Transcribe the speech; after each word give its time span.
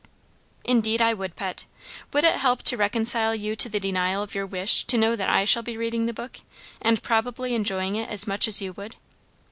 "Indeed 0.63 0.99
I 0.99 1.13
would, 1.13 1.35
pet. 1.35 1.67
Would 2.11 2.23
it 2.23 2.37
help 2.37 2.63
to 2.63 2.75
reconcile 2.75 3.35
you 3.35 3.55
to 3.57 3.69
the 3.69 3.79
denial 3.79 4.23
of 4.23 4.33
your 4.33 4.47
wish 4.47 4.83
to 4.85 4.97
know 4.97 5.15
that 5.15 5.29
I 5.29 5.45
shall 5.45 5.61
be 5.61 5.77
reading 5.77 6.07
the 6.07 6.11
book, 6.11 6.39
and 6.81 7.03
probably 7.03 7.53
enjoying 7.53 7.97
it 7.97 8.09
as 8.09 8.25
much 8.25 8.47
as 8.47 8.63
you 8.63 8.73
would?" 8.73 8.95